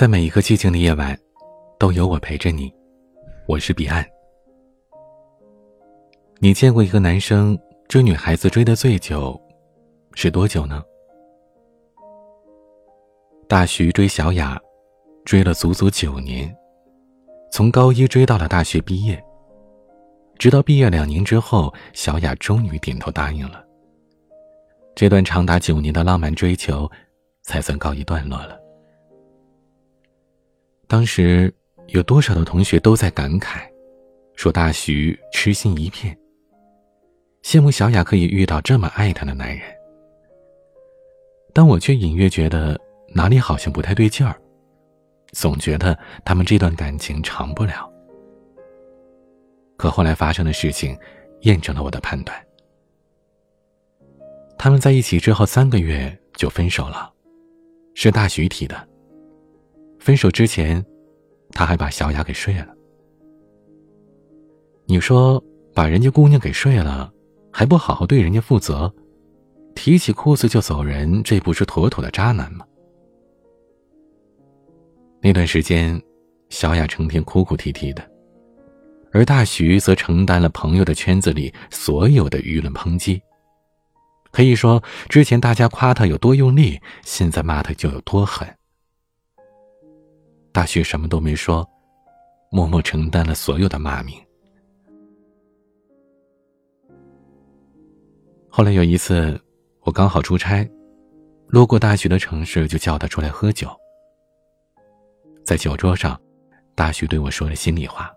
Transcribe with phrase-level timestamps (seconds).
[0.00, 1.14] 在每一个寂静的夜晚，
[1.78, 2.72] 都有我陪着你。
[3.46, 4.02] 我是彼岸。
[6.38, 7.54] 你见过一个男生
[7.86, 9.38] 追女孩子追的最久，
[10.14, 10.82] 是多久呢？
[13.46, 14.58] 大徐追小雅，
[15.26, 16.50] 追了足足九年，
[17.52, 19.22] 从高一追到了大学毕业。
[20.38, 23.62] 直到毕业两年之后，小雅终于点头答应了。
[24.94, 26.90] 这段长达九年的浪漫追求，
[27.42, 28.58] 才算告一段落了。
[30.90, 31.54] 当时
[31.86, 33.60] 有多少的同学都在感慨，
[34.34, 36.18] 说大徐痴心一片，
[37.44, 39.62] 羡慕小雅可以遇到这么爱她的男人。
[41.54, 42.76] 但我却隐约觉得
[43.14, 44.36] 哪里好像不太对劲儿，
[45.30, 47.88] 总觉得他们这段感情长不了。
[49.76, 50.98] 可后来发生的事情，
[51.42, 52.36] 验证了我的判断。
[54.58, 57.12] 他们在一起之后三个月就分手了，
[57.94, 58.89] 是大徐提的。
[60.00, 60.84] 分手之前，
[61.52, 62.74] 他还把小雅给睡了。
[64.86, 65.40] 你说
[65.74, 67.12] 把人家姑娘给睡了，
[67.52, 68.92] 还不好好对人家负责，
[69.74, 72.66] 提起裤子就走人，这不是妥妥的渣男吗？
[75.20, 76.02] 那段时间，
[76.48, 78.02] 小雅成天哭哭啼啼的，
[79.12, 83.20] 而大徐则承担了朋友的圈子里所有的舆论抨击。
[84.32, 88.48] 可以说，之前大家夸他有多用力，现在骂他就有多狠。
[90.60, 91.66] 大徐什么都没说，
[92.50, 94.14] 默默承担了所有的骂名。
[98.50, 99.40] 后来有一次，
[99.80, 100.70] 我刚好出差，
[101.46, 103.70] 路过大徐的城市，就叫他出来喝酒。
[105.46, 106.20] 在酒桌上，
[106.74, 108.12] 大徐对我说了心里话。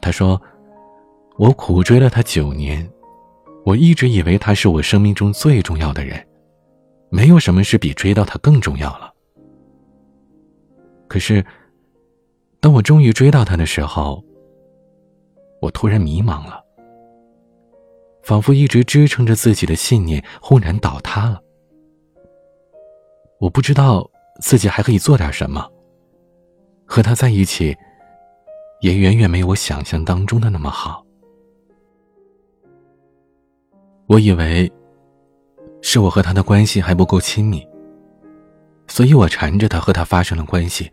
[0.00, 0.40] 他说
[1.36, 2.90] ：“我苦追了他九年，
[3.66, 6.26] 我一直以为他是我生命中最重要的人，
[7.10, 9.11] 没有什么事比追到他更重要了。”
[11.12, 11.44] 可是，
[12.58, 14.24] 当我终于追到他的时候，
[15.60, 16.64] 我突然迷茫了，
[18.22, 21.38] 仿佛一直支撑着自己的信念轰然倒塌了。
[23.40, 24.10] 我不知道
[24.40, 25.70] 自己还可以做点什么。
[26.86, 27.76] 和他在一起，
[28.80, 31.04] 也远远没有我想象当中的那么好。
[34.06, 34.72] 我以为
[35.82, 37.68] 是我和他的关系还不够亲密，
[38.86, 40.90] 所以我缠着他和他发生了关系。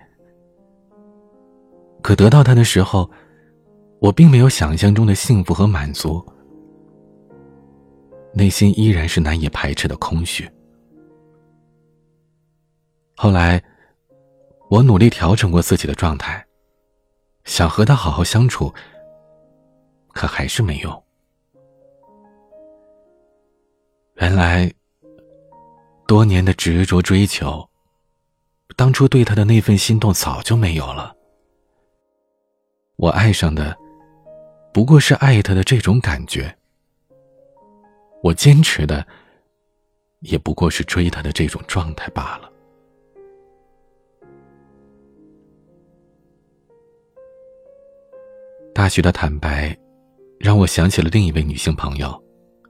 [2.02, 3.10] 可得到他的时候，
[4.00, 6.26] 我并没有想象中的幸福和满足，
[8.34, 10.50] 内心依然是难以排斥的空虚。
[13.16, 13.62] 后来，
[14.70, 16.44] 我努力调整过自己的状态，
[17.44, 18.74] 想和他好好相处，
[20.14, 21.04] 可还是没用。
[24.16, 24.72] 原来，
[26.08, 27.70] 多年的执着追求，
[28.78, 31.14] 当初对他的那份心动早就没有了。
[33.00, 33.74] 我爱上的，
[34.74, 36.44] 不过是爱他的这种感觉；
[38.22, 39.08] 我坚持的，
[40.20, 42.52] 也不过是追他的这种状态罢了。
[48.76, 49.74] 大学的坦白，
[50.38, 52.22] 让我想起了另一位女性朋友，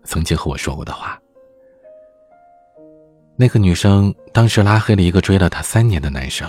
[0.03, 1.19] 曾经和我说过的话。
[3.35, 6.47] 那个女生当时拉黑了一个追了她三年的男生，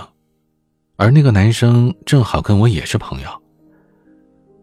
[0.97, 3.40] 而那个男生正好跟我也是朋友。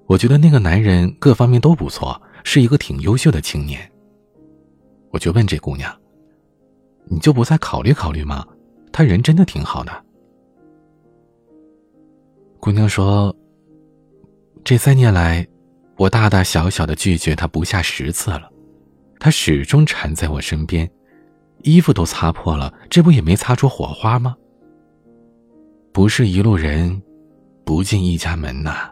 [0.09, 3.79] 我觉得那个男人各方面都不错，是一个挺优秀的青年。
[5.11, 5.95] 我就问这姑娘
[7.05, 8.47] ：“你就不再考虑考虑吗？
[8.91, 9.93] 他人真的挺好的。”
[12.59, 13.37] 姑娘说
[14.65, 15.47] ：“这三年来，
[15.99, 18.51] 我大大小小的拒绝他不下十次了，
[19.21, 20.91] 他始终缠在我身边，
[21.65, 24.35] 衣服都擦破了，这不也没擦出火花吗？
[25.93, 27.03] 不是一路人，
[27.63, 28.91] 不进一家门呐。”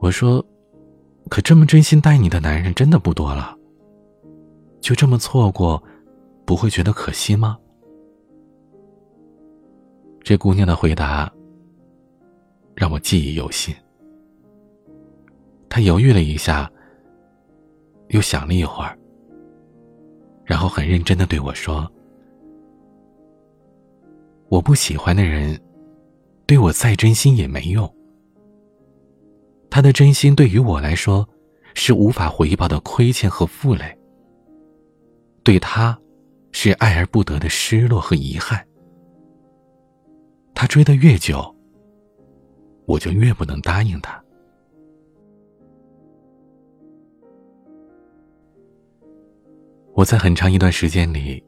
[0.00, 0.44] 我说
[1.28, 3.54] ：“可这么真心待你的男人真的不多了。
[4.80, 5.80] 就这么错过，
[6.46, 7.58] 不会觉得可惜吗？”
[10.24, 11.30] 这姑娘的回答
[12.74, 13.74] 让我记忆犹新。
[15.68, 16.70] 她犹豫了一下，
[18.08, 18.98] 又想了一会儿，
[20.44, 21.86] 然后很认真的对我说
[24.48, 25.60] ：“我不喜欢的人，
[26.46, 27.88] 对我再真心也没用。”
[29.70, 31.26] 他的真心对于我来说，
[31.74, 33.96] 是无法回报的亏欠和负累。
[35.44, 35.96] 对他，
[36.50, 38.66] 是爱而不得的失落和遗憾。
[40.54, 41.54] 他追的越久，
[42.84, 44.22] 我就越不能答应他。
[49.94, 51.42] 我在很长一段时间里，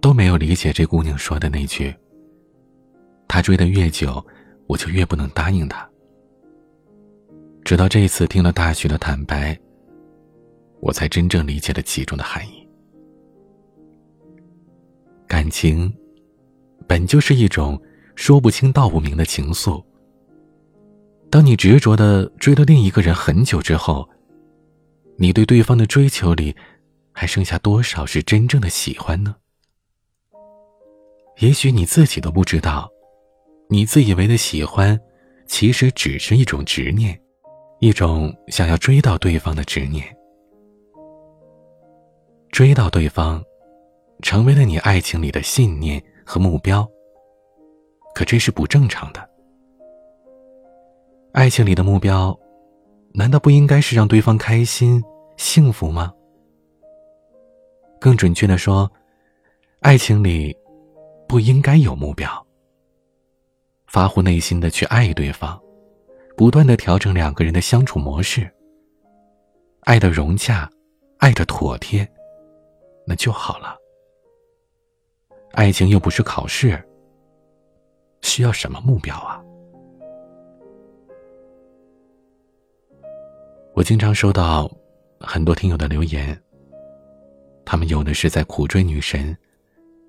[0.00, 1.94] 都没有理解这姑娘说的那句
[3.26, 4.24] ：“他追得越久，
[4.66, 5.88] 我就越不能答应他。”
[7.66, 9.58] 直到这一次听了大徐的坦白，
[10.78, 12.64] 我才真正理解了其中的含义。
[15.26, 15.92] 感情，
[16.86, 17.76] 本就是一种
[18.14, 19.84] 说不清道不明的情愫。
[21.28, 24.08] 当你执着的追了另一个人很久之后，
[25.16, 26.54] 你对对方的追求里，
[27.10, 29.34] 还剩下多少是真正的喜欢呢？
[31.40, 32.88] 也许你自己都不知道，
[33.68, 34.96] 你自以为的喜欢，
[35.48, 37.20] 其实只是一种执念，
[37.78, 40.04] 一种想要追到对方的执念。
[42.50, 43.42] 追到对方，
[44.22, 46.88] 成为了你爱情里的信念和目标。
[48.14, 49.28] 可这是不正常的。
[51.32, 52.34] 爱情里的目标，
[53.12, 55.04] 难道不应该是让对方开心、
[55.36, 56.10] 幸福吗？
[58.00, 58.90] 更准确的说，
[59.80, 60.56] 爱情里
[61.28, 62.46] 不应该有目标。
[63.86, 65.60] 发乎内心的去爱对方，
[66.36, 68.46] 不断的调整两个人的相处模式，
[69.80, 70.70] 爱的融洽，
[71.18, 72.06] 爱的妥帖，
[73.06, 73.74] 那就好了。
[75.52, 76.78] 爱情又不是考试，
[78.20, 79.42] 需要什么目标啊？
[83.72, 84.70] 我经常收到
[85.18, 86.38] 很多听友的留言，
[87.64, 89.34] 他们有的是在苦追女神，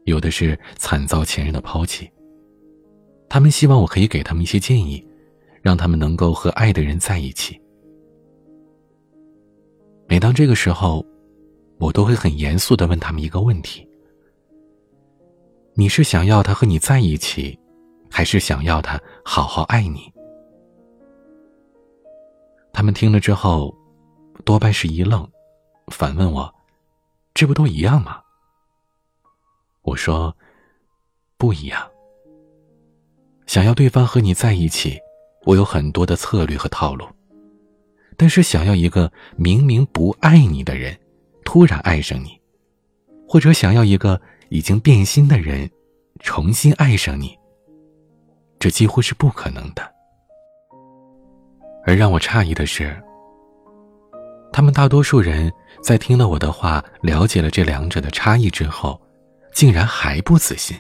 [0.03, 2.11] 有的是惨遭前任的抛弃。
[3.29, 5.06] 他们希望我可以给他们一些建议，
[5.67, 7.61] 让他们能够和爱的人在一起。
[10.07, 11.05] 每当这个时候，
[11.77, 13.85] 我都会很严肃的问他们一个问题：
[15.73, 17.59] 你是想要他和你在一起，
[18.09, 20.09] 还是想要他好好爱你？
[22.71, 23.75] 他们听了之后，
[24.45, 25.29] 多半是一愣，
[25.87, 26.49] 反问我
[27.35, 28.21] ：“这不都一样吗？”
[29.83, 30.33] 我说
[31.37, 31.85] ：“不一样。
[33.47, 34.97] 想要对方和你在一起，
[35.47, 37.07] 我有很多的策略和套路；
[38.17, 40.93] 但是想要一个明明不爱你的人，
[41.45, 42.37] 突然爱上你，
[43.25, 45.69] 或者想要一个已经变心的人，
[46.19, 47.33] 重新爱上你，
[48.59, 49.89] 这几乎是不可能的。”
[51.87, 53.01] 而让我诧异的是，
[54.51, 55.49] 他们大多数人
[55.81, 59.01] 在听了我的话，了解了这两者的差异之后，
[59.53, 60.77] 竟然还不死心，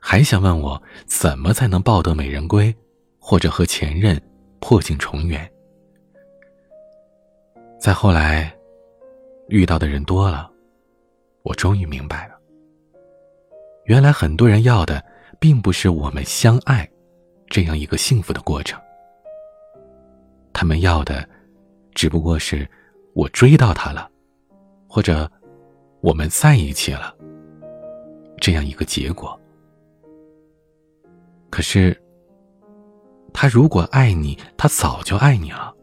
[0.00, 2.74] 还想问我怎么才能抱得美人归，
[3.26, 4.20] 或者和前任
[4.60, 5.50] 破镜重圆。
[7.80, 8.54] 再后来，
[9.48, 10.50] 遇到的人多了，
[11.42, 12.38] 我终于明白了，
[13.86, 15.02] 原来很多人要的，
[15.40, 16.86] 并不是我们相爱
[17.46, 18.78] 这样一个幸福的过程。
[20.52, 21.26] 他们要的，
[21.94, 22.68] 只不过是
[23.14, 24.06] 我追到他了，
[24.86, 25.30] 或者
[26.02, 27.16] 我们在一起了，
[28.36, 29.40] 这样一个结果。
[31.48, 31.98] 可是，
[33.34, 35.74] 他如果爱你，他早就爱你了；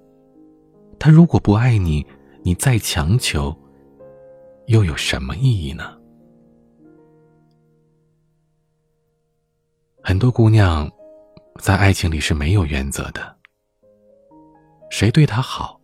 [0.97, 2.03] 他如果不爱你，
[2.43, 3.55] 你再强求，
[4.67, 5.95] 又有什么意义呢？
[10.01, 10.89] 很多姑娘
[11.59, 13.37] 在爱情里是没有原则的。
[14.89, 15.79] 谁对她好，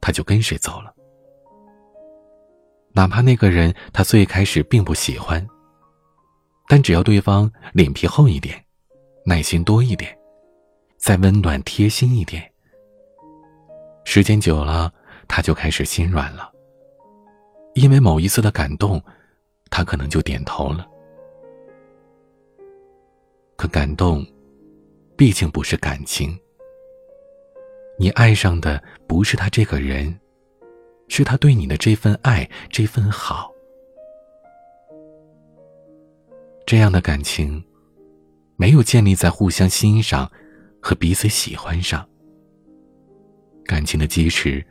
[0.00, 0.92] 他就跟谁走了。
[2.92, 5.46] 哪怕那个人他最开始并不喜欢，
[6.66, 8.62] 但只要对方脸皮厚一点，
[9.24, 10.16] 耐心多一点，
[11.06, 12.42] 再温暖贴心一点，
[14.04, 14.92] 时间久了，
[15.28, 16.50] 他就开始心软了。
[17.74, 19.00] 因为某一次的感动，
[19.70, 20.84] 他可能就点头了。
[23.54, 24.26] 可感动，
[25.16, 26.36] 毕竟不是感情。
[28.00, 30.12] 你爱上的不是他这个人，
[31.06, 33.52] 是他对你的这份爱，这份好。
[36.66, 37.64] 这样的感情，
[38.56, 40.28] 没有建立在互相欣赏
[40.80, 42.06] 和彼此喜欢上。
[43.64, 44.64] 感情的基石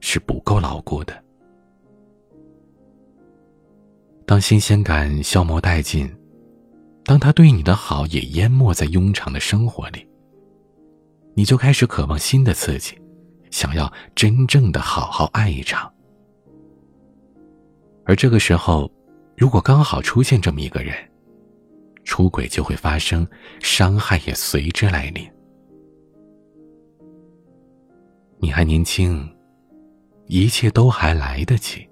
[0.00, 1.24] 是不够牢固的。
[4.24, 6.08] 当新鲜感消磨殆尽，
[7.04, 10.06] 当他对你的好也淹没在庸常的生活里。
[11.34, 13.00] 你就开始渴望新的刺激，
[13.50, 15.92] 想要真正的好好爱一场。
[18.04, 18.90] 而这个时候，
[19.36, 20.94] 如果刚好出现这么一个人，
[22.04, 23.26] 出轨就会发生，
[23.60, 25.30] 伤害也随之来临。
[28.40, 29.28] 你还年轻，
[30.26, 31.86] 一切都还来得及。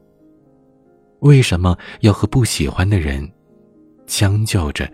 [1.20, 3.28] 为什么要和不喜欢的人
[4.06, 4.88] 将就着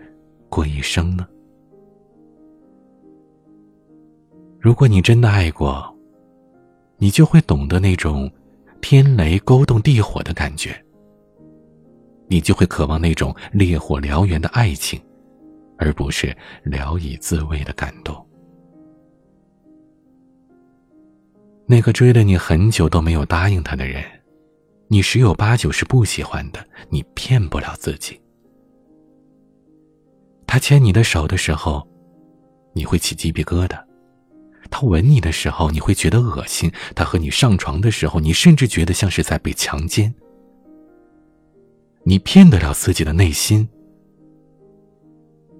[0.49, 1.27] 过一生呢？
[4.59, 5.93] 如果你真的爱过，
[6.97, 8.31] 你就会懂得那种
[8.81, 10.73] 天雷勾动地火的感觉。
[12.27, 14.99] 你就会渴望那种烈火燎原的爱情，
[15.77, 18.25] 而不是聊以自慰的感动。
[21.73, 24.03] 那个追了你很久都没有答应他的人，
[24.89, 28.21] 你十有八九是不喜欢的，你骗不了自己。
[30.45, 31.81] 他牵你的手的时候，
[32.73, 33.83] 你会起鸡皮疙瘩；
[34.69, 40.13] 他吻你的时候，你会觉得恶心；他和你上床的时候，你甚至觉得像是在被强奸。
[42.03, 43.67] 你骗得了自己的内心，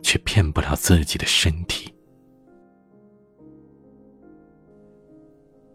[0.04, 1.92] 却骗不了自己的身体。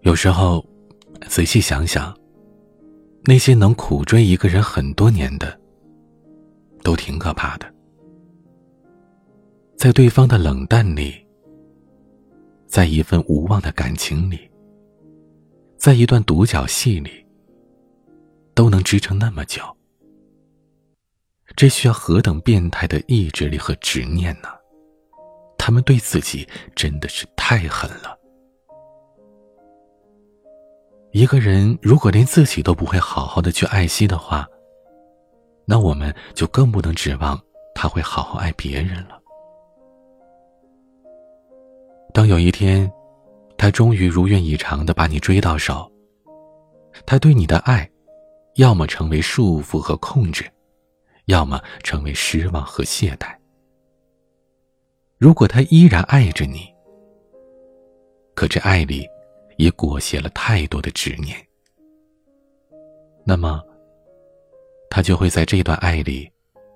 [0.08, 0.64] 有时候，
[1.28, 2.16] 仔细想想，
[3.24, 5.60] 那些能苦追一个人很多年的，
[6.82, 7.70] 都挺可怕的。
[9.76, 11.14] 在对方的冷淡里，
[12.66, 14.50] 在一份无望的感情里，
[15.76, 17.22] 在一段独角戏里，
[18.54, 19.62] 都能支撑那么久。
[21.54, 24.48] 这需要何等变态的意志力和执念呢？
[25.58, 28.17] 他们对自己真的是太狠了。
[31.18, 34.46] 一个人如果连自己都不会好好的去爱惜的话，
[35.64, 37.36] 那我们就更不能指望
[37.74, 39.20] 他会好好爱别人了。
[42.14, 42.88] 当有一天，
[43.56, 45.90] 他终于如愿以偿的把你追到手，
[47.04, 47.90] 他对你的爱，
[48.54, 50.48] 要么成为束缚和控制。
[51.24, 53.34] 要么成为失望和懈怠。
[55.18, 56.72] 如果他依然爱着你，
[58.36, 59.04] 可这爱里
[59.58, 61.36] 也裹挟了太多的执念，
[63.24, 63.62] 那么
[64.88, 66.30] 他就会在这段爱里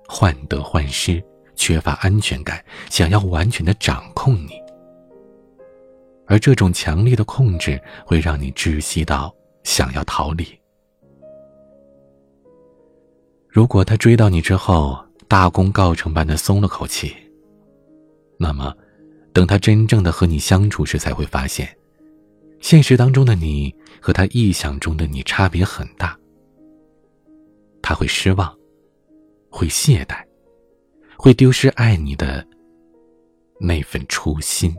[0.07, 1.23] 患得患失，
[1.55, 4.61] 缺乏安全感，想要完全的掌控你。
[6.27, 10.45] 而这种强烈的控制会让你窒息到想要逃离。
[13.47, 14.97] 如果他追到你之后，
[15.27, 17.15] 大功告成般的松了口气，
[18.37, 18.75] 那么，
[19.31, 21.77] 等他真正的和你相处时，才会发现，
[22.63, 26.17] 现实当中的你和他臆想中的你差别很大。
[27.81, 28.57] 他会失望，
[29.49, 30.25] 会懈怠，
[31.17, 32.47] 会丢失爱你的
[33.59, 34.73] 那份初心。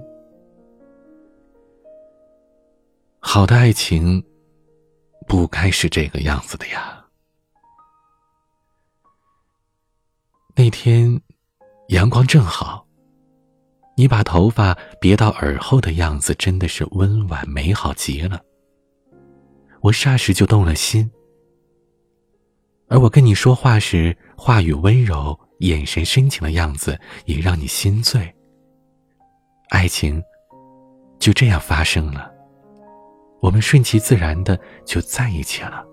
[3.19, 4.25] 好的爱情，
[5.29, 7.05] 不该是这个样子的呀。
[10.57, 11.21] 那天，
[11.89, 12.84] 阳光正好。
[13.97, 18.41] 你把头发别到耳后的样子，真的是温婉美好极了。
[19.81, 21.11] 我霎时就动了心。
[22.89, 28.35] 而我跟你说话时，话语温柔，眼神深情的样子，也让你心醉。
[29.71, 30.23] 爱情
[31.19, 32.31] 就这样发生了，
[33.41, 35.85] 我们顺其自然的就在一起了。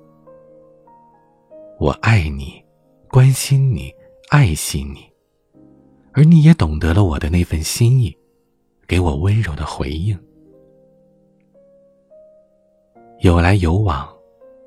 [1.79, 2.63] 我爱你，
[3.09, 3.93] 关心你。
[4.29, 5.10] 爱惜你，
[6.13, 8.15] 而你也懂得了我的那份心意，
[8.87, 10.17] 给我温柔的回应。
[13.19, 14.07] 有来有往，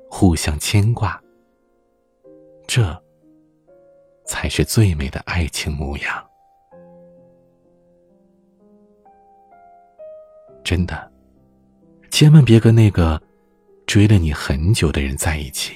[0.09, 1.21] 互相牵挂，
[2.65, 2.99] 这
[4.25, 6.25] 才是最美的爱情模样。
[10.63, 11.11] 真的，
[12.09, 13.21] 千万别跟那个
[13.85, 15.73] 追了你很久的人在一起，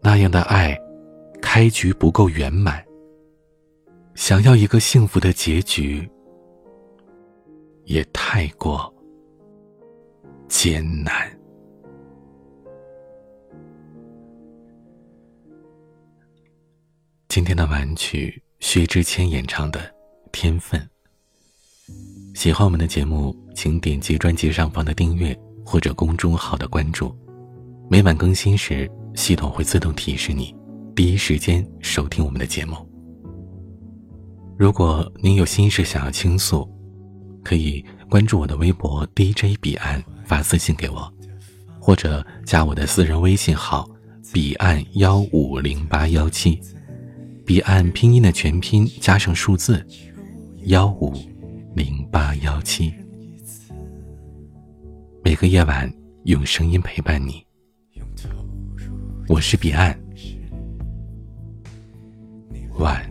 [0.00, 0.76] 那样的爱。
[1.40, 2.84] 开局不够圆满，
[4.14, 6.08] 想要一个幸福的结局，
[7.84, 8.92] 也太过
[10.48, 11.12] 艰难。
[17.28, 19.80] 今天的晚曲，薛之谦演唱的
[20.30, 20.80] 《天分》。
[22.38, 27.14] 喜欢我们的节目，请点击专辑上方的订阅或者公众号的关注，
[27.90, 30.54] 每晚更新时，系统会自动提示你。
[30.94, 32.93] 第一时间收听我们的节目。
[34.56, 36.68] 如果您有心事想要倾诉，
[37.42, 41.12] 可以关注我的微博 DJ 彼岸发私信给我，
[41.80, 43.88] 或者加我的私人微信号
[44.32, 46.60] 彼岸幺五零八幺七，
[47.44, 49.84] 彼岸拼音的全拼加上数字
[50.66, 51.12] 幺五
[51.74, 52.94] 零八幺七。
[55.24, 55.92] 每个夜晚
[56.24, 57.44] 用声音陪伴你，
[59.28, 59.98] 我是彼岸。
[62.78, 63.04] 晚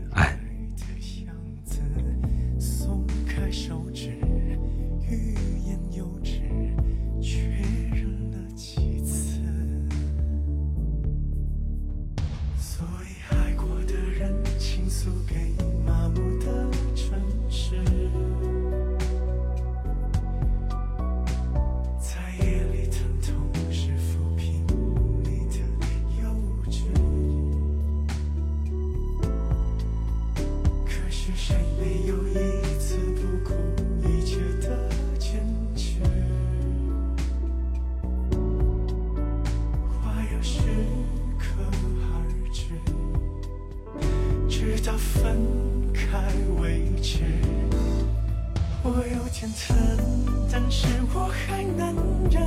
[50.76, 51.96] 是我还能
[52.32, 52.42] 忍，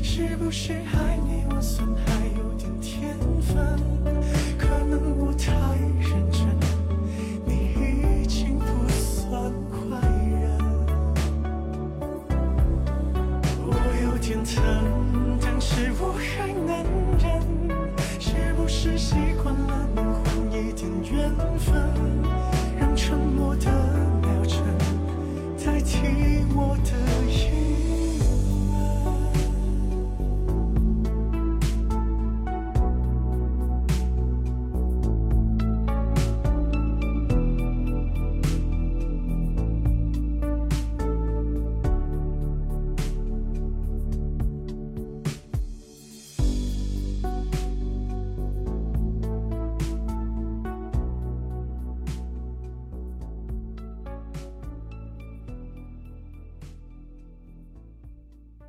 [0.00, 3.56] 是不是爱你我算还有点天分？
[4.56, 5.81] 可能我太。